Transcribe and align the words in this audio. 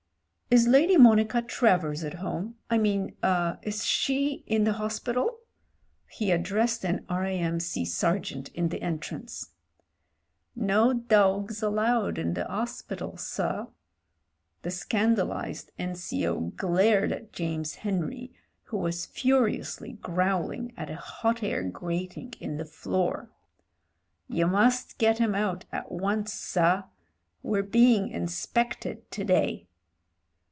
"Is 0.53 0.67
Lady 0.67 0.97
Monica 0.97 1.41
Travers 1.41 2.03
at 2.03 2.15
home; 2.15 2.55
I 2.69 2.77
mean— 2.77 3.15
er— 3.23 3.57
is 3.63 3.85
she 3.85 4.43
in 4.45 4.65
the 4.65 4.73
hospital?" 4.73 5.37
He 6.09 6.29
addressed 6.29 6.83
an 6.83 7.05
R.A.M.C 7.07 7.85
sergeant 7.85 8.49
in 8.49 8.67
the 8.67 8.81
entrance. 8.81 9.51
"No 10.53 10.91
dawgs 10.91 11.63
allowed 11.63 12.17
in 12.17 12.33
the 12.33 12.45
'ospital, 12.51 13.15
sir." 13.15 13.69
The 14.63 14.71
scan 14.71 15.15
dalised 15.15 15.71
N.C.O. 15.79 16.41
glared 16.57 17.13
at 17.13 17.31
James 17.31 17.75
Henry, 17.75 18.33
who 18.63 18.77
was 18.77 19.07
furi 19.07 19.61
ously 19.61 19.93
growling 19.93 20.73
at 20.75 20.89
a 20.89 20.97
hot 20.97 21.41
air 21.43 21.63
grating 21.63 22.33
in 22.41 22.57
the 22.57 22.65
floor. 22.65 23.29
"You 24.27 24.47
must 24.47 24.97
get 24.97 25.21
'im 25.21 25.33
out 25.33 25.63
at 25.71 25.93
once, 25.93 26.33
sir: 26.33 26.83
we're 27.41 27.63
being 27.63 28.09
inspected 28.09 29.09
to 29.11 29.23
day." 29.23 29.67